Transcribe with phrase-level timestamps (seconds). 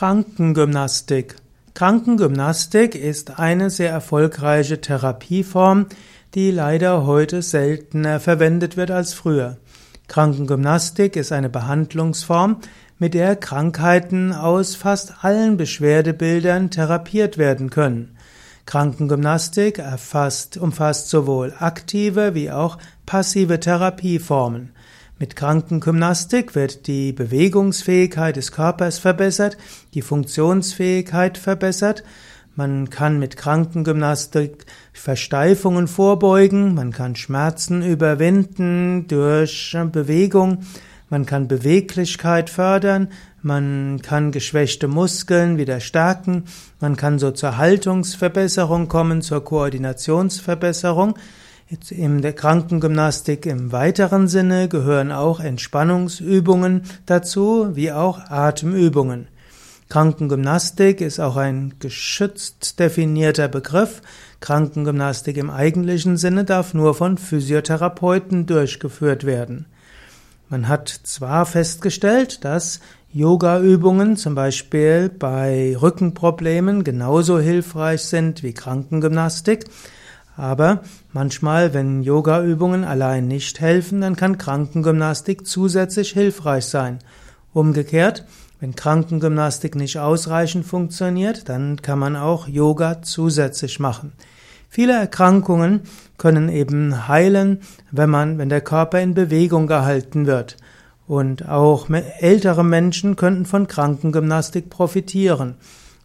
[0.00, 1.36] Krankengymnastik.
[1.74, 5.88] Krankengymnastik ist eine sehr erfolgreiche Therapieform,
[6.34, 9.58] die leider heute seltener verwendet wird als früher.
[10.08, 12.60] Krankengymnastik ist eine Behandlungsform,
[12.98, 18.16] mit der Krankheiten aus fast allen Beschwerdebildern therapiert werden können.
[18.64, 24.72] Krankengymnastik erfasst, umfasst sowohl aktive wie auch passive Therapieformen.
[25.20, 29.58] Mit Krankengymnastik wird die Bewegungsfähigkeit des Körpers verbessert,
[29.92, 32.04] die Funktionsfähigkeit verbessert.
[32.56, 34.64] Man kann mit Krankengymnastik
[34.94, 40.64] Versteifungen vorbeugen, man kann Schmerzen überwinden durch Bewegung,
[41.10, 43.08] man kann Beweglichkeit fördern,
[43.42, 46.44] man kann geschwächte Muskeln wieder stärken,
[46.80, 51.18] man kann so zur Haltungsverbesserung kommen, zur Koordinationsverbesserung.
[51.90, 59.28] In der Krankengymnastik im weiteren Sinne gehören auch Entspannungsübungen dazu, wie auch Atemübungen.
[59.88, 64.02] Krankengymnastik ist auch ein geschützt definierter Begriff.
[64.40, 69.66] Krankengymnastik im eigentlichen Sinne darf nur von Physiotherapeuten durchgeführt werden.
[70.48, 72.80] Man hat zwar festgestellt, dass
[73.12, 79.66] Yoga-Übungen zum Beispiel bei Rückenproblemen genauso hilfreich sind wie Krankengymnastik,
[80.40, 80.80] aber
[81.12, 86.98] manchmal, wenn Yoga-Übungen allein nicht helfen, dann kann Krankengymnastik zusätzlich hilfreich sein.
[87.52, 88.24] Umgekehrt,
[88.58, 94.12] wenn Krankengymnastik nicht ausreichend funktioniert, dann kann man auch Yoga zusätzlich machen.
[94.70, 95.82] Viele Erkrankungen
[96.16, 100.56] können eben heilen, wenn man, wenn der Körper in Bewegung gehalten wird.
[101.06, 105.56] Und auch ältere Menschen könnten von Krankengymnastik profitieren.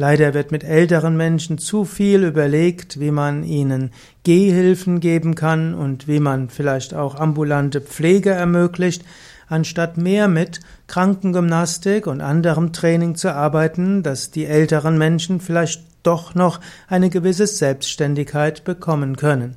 [0.00, 3.90] Leider wird mit älteren Menschen zu viel überlegt, wie man ihnen
[4.22, 9.04] Gehhilfen geben kann und wie man vielleicht auch ambulante Pflege ermöglicht,
[9.48, 16.36] anstatt mehr mit Krankengymnastik und anderem Training zu arbeiten, dass die älteren Menschen vielleicht doch
[16.36, 19.56] noch eine gewisse Selbstständigkeit bekommen können.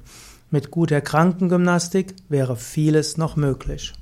[0.50, 3.94] Mit guter Krankengymnastik wäre vieles noch möglich.